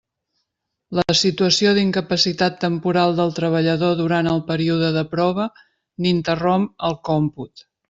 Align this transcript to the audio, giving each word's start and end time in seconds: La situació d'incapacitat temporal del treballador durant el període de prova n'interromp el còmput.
La 0.99 1.03
situació 1.19 1.73
d'incapacitat 1.77 2.57
temporal 2.63 3.13
del 3.21 3.35
treballador 3.41 3.93
durant 4.01 4.31
el 4.33 4.43
període 4.49 4.91
de 4.99 5.07
prova 5.15 5.47
n'interromp 6.07 6.69
el 6.91 7.01
còmput. 7.13 7.67